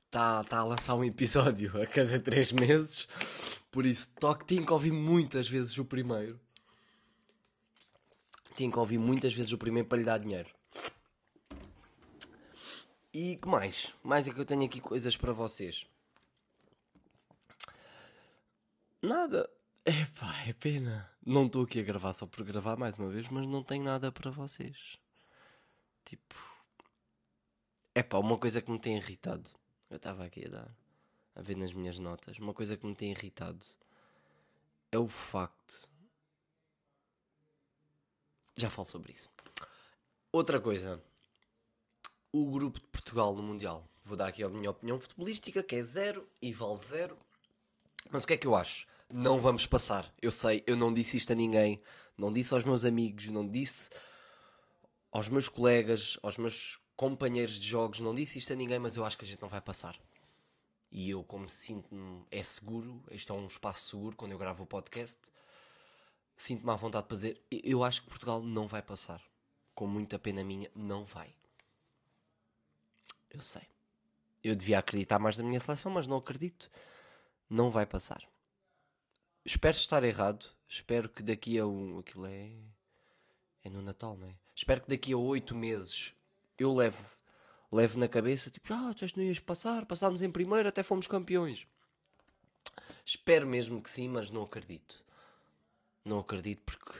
está 0.07 0.43
tá 0.43 0.59
a 0.59 0.63
lançar 0.63 0.95
um 0.95 1.03
episódio 1.03 1.81
a 1.81 1.85
cada 1.85 2.19
três 2.21 2.51
meses. 2.51 3.07
Por 3.69 3.85
isso, 3.85 4.09
toque, 4.19 4.45
tenho 4.45 4.65
que 4.65 4.73
ouvir 4.73 4.91
muitas 4.91 5.47
vezes 5.47 5.77
o 5.77 5.85
primeiro. 5.85 6.39
Tenho 8.55 8.71
que 8.71 8.79
ouvir 8.79 8.97
muitas 8.97 9.33
vezes 9.33 9.51
o 9.51 9.57
primeiro 9.57 9.87
para 9.87 9.99
lhe 9.99 10.03
dar 10.03 10.17
dinheiro. 10.17 10.49
E 13.13 13.35
que 13.35 13.47
mais? 13.47 13.93
Mais 14.03 14.27
é 14.27 14.33
que 14.33 14.39
eu 14.39 14.45
tenho 14.45 14.65
aqui 14.65 14.79
coisas 14.81 15.15
para 15.15 15.31
vocês. 15.31 15.85
Nada. 19.01 19.49
Epá, 19.85 20.43
é 20.47 20.53
pena. 20.53 21.09
Não 21.25 21.45
estou 21.45 21.63
aqui 21.63 21.79
a 21.79 21.83
gravar 21.83 22.13
só 22.13 22.25
por 22.25 22.43
gravar 22.43 22.77
mais 22.77 22.97
uma 22.97 23.09
vez, 23.09 23.27
mas 23.29 23.47
não 23.47 23.63
tenho 23.63 23.83
nada 23.83 24.11
para 24.11 24.31
vocês. 24.31 24.97
Tipo. 26.05 26.35
Epá, 27.93 28.17
uma 28.17 28.37
coisa 28.37 28.61
que 28.61 28.71
me 28.71 28.79
tem 28.79 28.97
irritado. 28.97 29.49
Eu 29.89 29.97
estava 29.97 30.25
aqui 30.25 30.45
a 30.45 30.49
dar. 30.49 30.77
A 31.35 31.41
ver 31.41 31.55
nas 31.55 31.73
minhas 31.73 31.99
notas. 31.99 32.39
Uma 32.39 32.53
coisa 32.53 32.75
que 32.75 32.85
me 32.85 32.95
tem 32.95 33.11
irritado 33.11 33.65
é 34.91 34.97
o 34.97 35.07
facto. 35.07 35.87
Já 38.55 38.69
falo 38.69 38.87
sobre 38.87 39.13
isso. 39.13 39.29
Outra 40.31 40.59
coisa. 40.59 41.01
O 42.31 42.49
grupo 42.49 42.79
de 42.79 42.87
Portugal 42.87 43.35
no 43.35 43.43
Mundial. 43.43 43.87
Vou 44.03 44.17
dar 44.17 44.27
aqui 44.27 44.43
a 44.43 44.49
minha 44.49 44.71
opinião 44.71 44.99
futebolística, 44.99 45.61
que 45.61 45.75
é 45.75 45.83
zero 45.83 46.27
e 46.41 46.51
vale 46.51 46.77
zero. 46.77 47.17
Mas 48.09 48.23
o 48.23 48.27
que 48.27 48.33
é 48.33 48.37
que 48.37 48.47
eu 48.47 48.55
acho? 48.55 48.87
Não 49.09 49.39
vamos 49.39 49.65
passar. 49.67 50.11
Eu 50.21 50.31
sei, 50.31 50.63
eu 50.65 50.75
não 50.75 50.93
disse 50.93 51.17
isto 51.17 51.31
a 51.31 51.35
ninguém. 51.35 51.81
Não 52.17 52.33
disse 52.33 52.53
aos 52.53 52.63
meus 52.63 52.83
amigos, 52.83 53.27
não 53.27 53.47
disse 53.47 53.89
aos 55.11 55.29
meus 55.29 55.47
colegas, 55.47 56.17
aos 56.23 56.37
meus 56.37 56.79
companheiros 56.97 57.59
de 57.59 57.67
jogos, 57.67 57.99
não 57.99 58.13
disse 58.13 58.39
isto 58.39 58.51
a 58.51 58.55
ninguém, 58.55 58.79
mas 58.79 58.97
eu 58.97 59.05
acho 59.05 59.17
que 59.17 59.23
a 59.23 59.27
gente 59.27 59.41
não 59.41 59.47
vai 59.47 59.61
passar. 59.61 59.97
E 60.91 61.11
eu, 61.11 61.23
como 61.23 61.47
sinto-me, 61.47 62.25
é 62.31 62.41
seguro, 62.41 63.03
este 63.11 63.31
é 63.31 63.35
um 63.35 63.45
espaço 63.45 63.87
seguro 63.89 64.17
quando 64.17 64.31
eu 64.31 64.37
gravo 64.37 64.63
o 64.63 64.67
podcast, 64.67 65.21
sinto-me 66.35 66.71
à 66.71 66.75
vontade 66.75 67.05
para 67.05 67.15
dizer, 67.15 67.41
eu 67.51 67.83
acho 67.83 68.01
que 68.01 68.09
Portugal 68.09 68.41
não 68.41 68.67
vai 68.67 68.81
passar. 68.81 69.21
Com 69.75 69.85
muita 69.85 70.17
pena 70.17 70.43
minha, 70.43 70.71
não 70.75 71.05
vai. 71.05 71.35
Eu 73.29 73.41
sei. 73.41 73.67
Eu 74.43 74.55
devia 74.55 74.79
acreditar 74.79 75.19
mais 75.19 75.37
na 75.37 75.43
minha 75.43 75.59
seleção, 75.59 75.91
mas 75.91 76.07
não 76.07 76.17
acredito. 76.17 76.71
Não 77.47 77.69
vai 77.69 77.85
passar. 77.85 78.27
Espero 79.45 79.77
estar 79.77 80.03
errado. 80.03 80.47
Espero 80.67 81.07
que 81.09 81.21
daqui 81.21 81.59
a 81.59 81.67
um. 81.67 81.99
Aquilo 81.99 82.25
é. 82.25 82.51
É 83.63 83.69
no 83.69 83.83
Natal, 83.83 84.17
não 84.17 84.27
é? 84.27 84.35
Espero 84.55 84.81
que 84.81 84.89
daqui 84.89 85.13
a 85.13 85.17
oito 85.17 85.53
meses 85.53 86.16
eu 86.63 86.73
levo, 86.73 87.09
levo 87.71 87.99
na 87.99 88.07
cabeça, 88.07 88.49
tipo, 88.49 88.73
ah, 88.73 88.93
tu 88.93 89.05
não 89.15 89.23
ias 89.23 89.39
passar, 89.39 89.85
passámos 89.85 90.21
em 90.21 90.31
primeiro, 90.31 90.67
até 90.67 90.83
fomos 90.83 91.07
campeões. 91.07 91.67
Espero 93.05 93.47
mesmo 93.47 93.81
que 93.81 93.89
sim, 93.89 94.09
mas 94.09 94.31
não 94.31 94.43
acredito. 94.43 95.03
Não 96.03 96.19
acredito 96.19 96.61
porque 96.63 96.99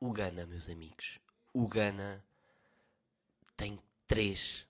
o 0.00 0.12
Gana, 0.12 0.44
meus 0.46 0.68
amigos, 0.68 1.20
o 1.52 1.66
Gana 1.68 2.24
tem 3.56 3.78
três 4.06 4.66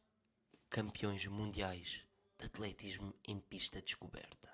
campeões 0.68 1.26
mundiais 1.26 2.04
de 2.38 2.46
atletismo 2.46 3.14
em 3.26 3.38
pista 3.38 3.80
descoberta. 3.80 4.50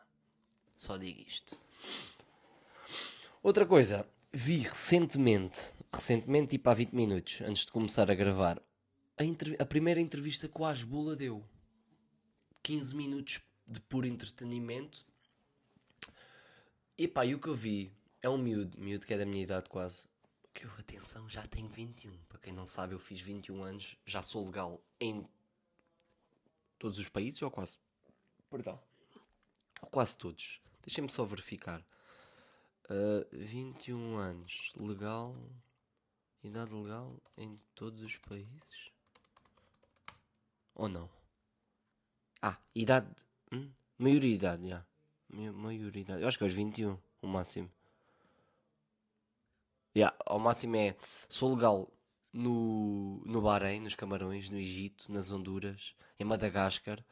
Só 0.76 0.96
digo 0.96 1.20
isto. 1.20 1.58
Outra 3.42 3.66
coisa, 3.66 4.08
vi 4.32 4.58
recentemente, 4.58 5.72
recentemente, 5.92 6.50
tipo 6.50 6.70
há 6.70 6.74
20 6.74 6.92
minutos, 6.92 7.40
antes 7.40 7.64
de 7.64 7.72
começar 7.72 8.10
a 8.10 8.14
gravar, 8.14 8.62
a, 9.18 9.62
a 9.62 9.66
primeira 9.66 10.00
entrevista 10.00 10.48
que 10.48 10.60
o 10.60 10.64
Asbula 10.64 11.16
deu. 11.16 11.44
15 12.62 12.94
minutos 12.94 13.40
de 13.66 13.80
puro 13.80 14.06
entretenimento. 14.06 15.04
E 16.96 17.08
pá, 17.08 17.24
e 17.26 17.34
o 17.34 17.40
que 17.40 17.48
eu 17.48 17.54
vi 17.54 17.92
é 18.22 18.28
um 18.28 18.38
miúdo, 18.38 18.78
miúdo 18.80 19.06
que 19.06 19.14
é 19.14 19.18
da 19.18 19.26
minha 19.26 19.42
idade 19.42 19.68
quase. 19.68 20.04
Que 20.52 20.64
eu, 20.64 20.70
atenção, 20.78 21.28
já 21.28 21.46
tenho 21.46 21.68
21. 21.68 22.16
Para 22.28 22.38
quem 22.38 22.52
não 22.52 22.66
sabe, 22.66 22.94
eu 22.94 22.98
fiz 22.98 23.20
21 23.20 23.62
anos, 23.62 23.96
já 24.04 24.22
sou 24.22 24.44
legal 24.44 24.80
em 25.00 25.26
todos 26.78 26.98
os 26.98 27.08
países 27.08 27.40
ou 27.42 27.50
quase? 27.50 27.78
Perdão. 28.50 28.80
Ou 29.82 29.88
quase 29.88 30.16
todos. 30.16 30.60
Deixem-me 30.82 31.08
só 31.08 31.24
verificar. 31.24 31.84
Uh, 32.90 33.26
21 33.32 34.16
anos, 34.16 34.72
legal, 34.76 35.36
idade 36.42 36.74
legal 36.74 37.20
em 37.36 37.58
todos 37.74 38.02
os 38.02 38.16
países. 38.16 38.87
Ou 40.78 40.88
não? 40.88 41.10
Ah, 42.40 42.56
idade. 42.72 43.08
Hum? 43.52 43.70
Maioridade, 43.98 44.68
já. 44.68 44.86
Maioridade. 45.28 46.22
Eu 46.22 46.28
acho 46.28 46.38
que 46.38 46.44
é 46.44 46.46
aos 46.46 46.54
21, 46.54 46.96
o 47.20 47.26
máximo. 47.26 47.70
Yeah, 49.94 50.16
ao 50.24 50.38
máximo 50.38 50.76
é. 50.76 50.96
Sou 51.28 51.52
legal 51.54 51.92
no, 52.32 53.20
no 53.26 53.42
Bahrein, 53.42 53.80
nos 53.80 53.96
Camarões, 53.96 54.48
no 54.48 54.56
Egito, 54.56 55.10
nas 55.12 55.32
Honduras, 55.32 55.96
em 56.18 56.24
Madagascar. 56.24 57.04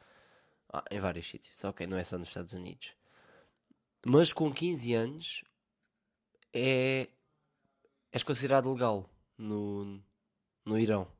Ah, 0.71 0.85
em 0.89 0.99
vários 0.99 1.27
sítios. 1.27 1.61
Ok, 1.65 1.85
não 1.85 1.97
é 1.97 2.05
só 2.05 2.17
nos 2.17 2.29
Estados 2.29 2.53
Unidos. 2.53 2.93
Mas 4.05 4.31
com 4.31 4.51
15 4.51 4.93
anos 4.93 5.43
é. 6.53 7.09
És 8.13 8.23
considerado 8.23 8.71
legal 8.71 9.09
no, 9.37 10.01
no 10.65 10.79
Irão. 10.79 11.11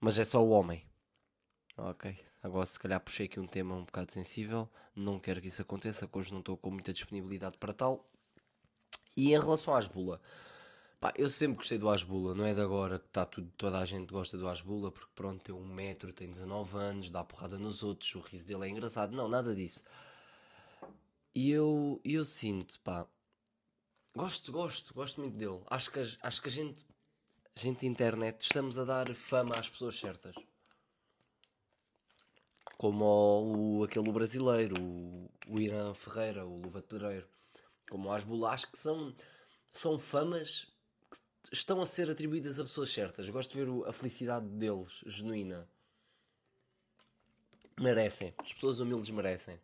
Mas 0.00 0.18
é 0.18 0.24
só 0.24 0.42
o 0.42 0.50
homem. 0.50 0.90
Ok, 1.76 2.14
agora 2.42 2.66
se 2.66 2.78
calhar 2.78 3.00
puxei 3.00 3.24
aqui 3.26 3.40
um 3.40 3.46
tema 3.46 3.74
um 3.74 3.84
bocado 3.84 4.12
sensível, 4.12 4.68
não 4.94 5.18
quero 5.18 5.40
que 5.40 5.48
isso 5.48 5.62
aconteça, 5.62 6.08
hoje 6.12 6.30
não 6.30 6.40
estou 6.40 6.54
com 6.56 6.70
muita 6.70 6.92
disponibilidade 6.92 7.56
para 7.56 7.72
tal. 7.72 8.06
E 9.16 9.32
em 9.32 9.40
relação 9.40 9.74
à 9.74 9.78
Asbula, 9.78 10.20
pá, 11.00 11.14
eu 11.16 11.30
sempre 11.30 11.56
gostei 11.56 11.78
do 11.78 11.88
Asbula, 11.88 12.34
não 12.34 12.44
é 12.44 12.52
de 12.52 12.60
agora 12.60 12.98
que 12.98 13.06
está 13.06 13.24
tudo, 13.24 13.50
toda 13.56 13.78
a 13.78 13.86
gente 13.86 14.12
gosta 14.12 14.36
do 14.36 14.48
Asbula, 14.48 14.92
porque 14.92 15.10
pronto, 15.14 15.42
tem 15.42 15.54
um 15.54 15.64
metro, 15.64 16.12
tem 16.12 16.28
19 16.28 16.76
anos, 16.76 17.10
dá 17.10 17.24
porrada 17.24 17.58
nos 17.58 17.82
outros, 17.82 18.14
o 18.14 18.20
riso 18.20 18.46
dele 18.46 18.66
é 18.66 18.68
engraçado, 18.68 19.16
não, 19.16 19.26
nada 19.26 19.54
disso. 19.54 19.82
E 21.34 21.50
eu, 21.50 22.00
eu 22.04 22.24
sinto, 22.26 22.78
pá, 22.80 23.06
gosto, 24.14 24.52
gosto, 24.52 24.92
gosto 24.92 25.20
muito 25.22 25.36
dele. 25.38 25.62
Acho 25.70 25.90
que, 25.90 26.00
acho 26.00 26.42
que 26.42 26.48
a 26.48 26.52
gente, 26.52 26.84
a 27.56 27.60
gente 27.60 27.86
internet, 27.86 28.42
estamos 28.42 28.78
a 28.78 28.84
dar 28.84 29.14
fama 29.14 29.56
às 29.56 29.70
pessoas 29.70 29.98
certas 29.98 30.34
como 32.76 33.78
o, 33.78 33.84
aquele 33.84 34.10
brasileiro, 34.10 34.74
o, 34.80 35.30
o 35.46 35.60
Irã 35.60 35.92
Ferreira, 35.94 36.46
o 36.46 36.60
Luva 36.60 36.80
de 36.80 36.86
Pedreiro, 36.86 37.28
como 37.90 38.08
o 38.08 38.12
Asbula, 38.12 38.50
acho 38.50 38.70
que 38.70 38.78
são, 38.78 39.14
são 39.70 39.98
famas 39.98 40.66
que 41.10 41.54
estão 41.54 41.80
a 41.80 41.86
ser 41.86 42.10
atribuídas 42.10 42.58
a 42.58 42.64
pessoas 42.64 42.92
certas. 42.92 43.28
Gosto 43.28 43.52
de 43.52 43.64
ver 43.64 43.88
a 43.88 43.92
felicidade 43.92 44.46
deles, 44.46 45.02
genuína. 45.06 45.68
Merecem. 47.80 48.34
As 48.38 48.52
pessoas 48.52 48.80
humildes 48.80 49.10
merecem. 49.10 49.60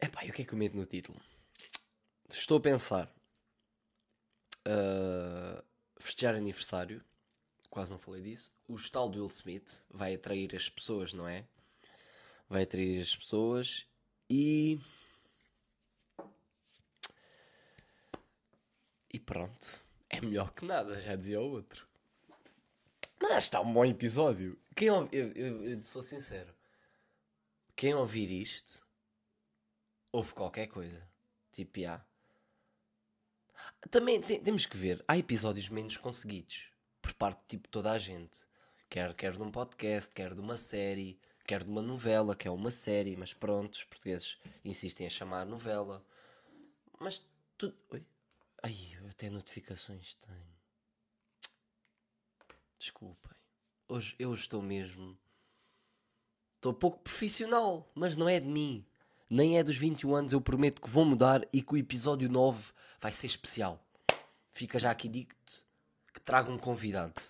Epá, 0.00 0.24
e 0.24 0.30
o 0.30 0.32
que 0.32 0.42
é 0.42 0.44
que 0.44 0.52
eu 0.52 0.58
meto 0.58 0.76
no 0.76 0.86
título? 0.86 1.20
estou 2.30 2.58
a 2.58 2.60
pensar 2.60 3.12
uh, 4.66 5.62
festejar 5.98 6.34
aniversário. 6.34 7.02
Quase 7.70 7.90
não 7.90 7.98
falei 7.98 8.22
disso. 8.22 8.50
O 8.66 8.74
estalo 8.74 9.10
do 9.10 9.18
Will 9.18 9.26
Smith 9.26 9.84
vai 9.90 10.14
atrair 10.14 10.54
as 10.56 10.68
pessoas, 10.68 11.12
não 11.12 11.28
é? 11.28 11.44
Vai 12.48 12.62
atrair 12.62 13.00
as 13.00 13.14
pessoas 13.14 13.86
e. 14.28 14.80
E 19.12 19.18
pronto. 19.18 19.80
É 20.08 20.20
melhor 20.20 20.52
que 20.52 20.64
nada, 20.64 21.00
já 21.00 21.14
dizia 21.14 21.40
o 21.40 21.50
outro. 21.50 21.86
Mas 23.20 23.44
está 23.44 23.60
um 23.60 23.72
bom 23.72 23.84
episódio. 23.84 24.58
Quem 24.74 24.90
ouve, 24.90 25.08
eu, 25.12 25.32
eu, 25.32 25.64
eu 25.64 25.82
sou 25.82 26.02
sincero. 26.02 26.54
Quem 27.76 27.94
ouvir 27.94 28.30
isto, 28.30 28.84
ouve 30.10 30.32
qualquer 30.34 30.66
coisa. 30.68 31.06
Tipo, 31.52 31.80
já. 31.80 32.04
Também 33.90 34.20
tem, 34.20 34.42
temos 34.42 34.66
que 34.66 34.76
ver. 34.76 35.04
Há 35.06 35.18
episódios 35.18 35.68
menos 35.68 35.96
conseguidos. 35.96 36.72
Por 37.00 37.14
parte 37.14 37.40
de 37.42 37.46
tipo 37.48 37.68
toda 37.68 37.92
a 37.92 37.98
gente. 37.98 38.46
Quer, 38.88 39.14
quer 39.14 39.32
de 39.32 39.42
um 39.42 39.50
podcast, 39.50 40.14
quer 40.14 40.34
de 40.34 40.40
uma 40.40 40.56
série, 40.56 41.18
quer 41.46 41.62
de 41.62 41.70
uma 41.70 41.82
novela, 41.82 42.34
que 42.34 42.48
é 42.48 42.50
uma 42.50 42.70
série, 42.70 43.16
mas 43.16 43.34
pronto, 43.34 43.74
os 43.74 43.84
portugueses 43.84 44.38
insistem 44.64 45.06
a 45.06 45.10
chamar 45.10 45.44
novela. 45.44 46.04
Mas 46.98 47.24
tudo. 47.56 47.76
Oi? 47.90 48.04
Ai, 48.62 48.98
até 49.10 49.30
notificações 49.30 50.14
tenho. 50.14 50.58
Desculpem. 52.78 53.32
Hoje 53.88 54.14
eu 54.18 54.34
estou 54.34 54.62
mesmo. 54.62 55.18
Estou 56.54 56.74
pouco 56.74 56.98
profissional, 56.98 57.90
mas 57.94 58.16
não 58.16 58.28
é 58.28 58.40
de 58.40 58.48
mim. 58.48 58.84
Nem 59.30 59.58
é 59.58 59.62
dos 59.62 59.76
21 59.76 60.14
anos, 60.14 60.32
eu 60.32 60.40
prometo 60.40 60.80
que 60.80 60.88
vou 60.88 61.04
mudar 61.04 61.46
e 61.52 61.62
que 61.62 61.74
o 61.74 61.76
episódio 61.76 62.28
9 62.28 62.72
vai 63.00 63.12
ser 63.12 63.26
especial. 63.26 63.84
Fica 64.52 64.78
já 64.78 64.90
aqui 64.90 65.08
que 65.08 65.36
trago 66.20 66.52
um 66.52 66.58
convidado. 66.58 67.20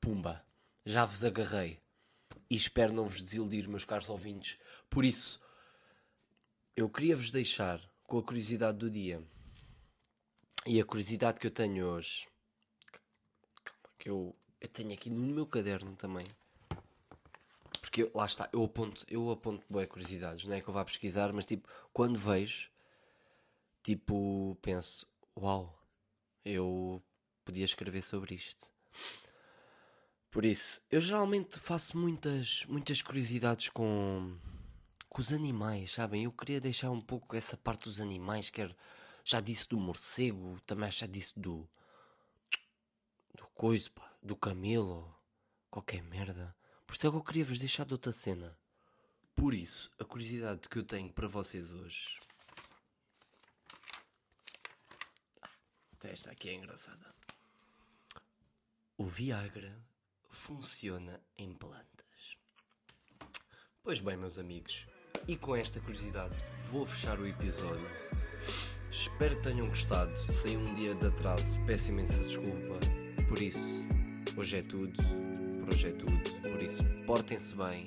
Pumba, 0.00 0.44
já 0.84 1.04
vos 1.04 1.24
agarrei. 1.24 1.80
E 2.50 2.56
espero 2.56 2.92
não 2.92 3.08
vos 3.08 3.20
desiludir, 3.20 3.68
meus 3.68 3.84
caros 3.84 4.08
ouvintes. 4.08 4.58
Por 4.88 5.04
isso, 5.04 5.40
eu 6.76 6.88
queria 6.88 7.16
vos 7.16 7.30
deixar 7.30 7.80
com 8.04 8.18
a 8.18 8.22
curiosidade 8.22 8.78
do 8.78 8.90
dia. 8.90 9.22
E 10.66 10.80
a 10.80 10.84
curiosidade 10.84 11.38
que 11.40 11.46
eu 11.46 11.50
tenho 11.50 11.86
hoje, 11.86 12.26
que 13.98 14.08
eu, 14.08 14.34
eu 14.60 14.68
tenho 14.68 14.92
aqui 14.92 15.10
no 15.10 15.34
meu 15.34 15.46
caderno 15.46 15.94
também. 15.96 16.26
Porque 17.80 18.02
eu, 18.02 18.10
lá 18.14 18.26
está, 18.26 18.48
eu 18.52 18.62
aponto, 18.64 19.04
eu 19.08 19.30
aponto 19.30 19.64
boas 19.68 19.88
curiosidades, 19.88 20.44
não 20.44 20.54
é 20.54 20.60
que 20.60 20.68
eu 20.68 20.74
vá 20.74 20.84
pesquisar, 20.84 21.32
mas 21.32 21.46
tipo, 21.46 21.68
quando 21.92 22.18
vejo, 22.18 22.70
tipo, 23.82 24.56
penso, 24.60 25.06
uau, 25.36 25.82
eu 26.44 27.02
podia 27.48 27.64
escrever 27.64 28.02
sobre 28.02 28.34
isto. 28.34 28.70
Por 30.30 30.44
isso, 30.44 30.82
eu 30.90 31.00
geralmente 31.00 31.58
faço 31.58 31.96
muitas, 31.96 32.66
muitas 32.66 33.00
curiosidades 33.00 33.70
com, 33.70 34.36
com 35.08 35.22
os 35.22 35.32
animais, 35.32 35.92
sabem? 35.92 36.24
Eu 36.24 36.32
queria 36.32 36.60
deixar 36.60 36.90
um 36.90 37.00
pouco 37.00 37.34
essa 37.34 37.56
parte 37.56 37.84
dos 37.84 38.02
animais, 38.02 38.50
quero 38.50 38.76
já 39.24 39.40
disse 39.40 39.66
do 39.66 39.80
morcego, 39.80 40.60
também 40.66 40.90
já 40.90 41.06
disse 41.06 41.32
do. 41.38 41.66
do 43.34 43.46
coisa, 43.54 43.88
pá, 43.88 44.14
do 44.22 44.36
camelo, 44.36 45.14
qualquer 45.70 46.02
merda. 46.02 46.54
Por 46.86 46.96
isso 46.96 47.06
é 47.06 47.10
que 47.10 47.16
eu 47.16 47.24
queria 47.24 47.44
vos 47.46 47.58
deixar 47.58 47.86
de 47.86 47.94
outra 47.94 48.12
cena. 48.12 48.58
Por 49.34 49.54
isso, 49.54 49.90
a 49.98 50.04
curiosidade 50.04 50.68
que 50.68 50.78
eu 50.78 50.82
tenho 50.82 51.10
para 51.10 51.28
vocês 51.28 51.72
hoje. 51.72 52.20
Ah, 55.40 55.50
esta 56.02 56.30
aqui 56.30 56.50
é 56.50 56.54
engraçada. 56.54 57.17
O 59.00 59.06
Viagra 59.06 59.80
funciona 60.28 61.20
em 61.38 61.52
plantas. 61.52 62.36
Pois 63.80 64.00
bem, 64.00 64.16
meus 64.16 64.40
amigos, 64.40 64.88
e 65.28 65.36
com 65.36 65.54
esta 65.54 65.78
curiosidade 65.78 66.34
vou 66.72 66.84
fechar 66.84 67.16
o 67.20 67.24
episódio. 67.24 67.88
Espero 68.90 69.36
que 69.36 69.42
tenham 69.42 69.68
gostado. 69.68 70.16
Se 70.16 70.56
um 70.56 70.74
dia 70.74 70.96
de 70.96 71.06
atraso, 71.06 71.64
peço 71.64 71.92
imensa 71.92 72.20
desculpa. 72.24 72.80
Por 73.28 73.40
isso, 73.40 73.86
hoje 74.36 74.56
é 74.56 74.62
tudo. 74.62 75.00
Por 75.60 75.72
hoje 75.72 75.86
é 75.86 75.92
tudo. 75.92 76.42
Por 76.42 76.60
isso, 76.60 76.82
portem-se 77.06 77.56
bem. 77.56 77.86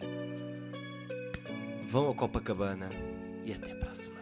Vão 1.90 2.10
a 2.10 2.16
Copacabana 2.16 2.90
e 3.46 3.52
até 3.52 3.76
para 3.76 3.92
a 3.92 3.96
semana. 3.96 4.21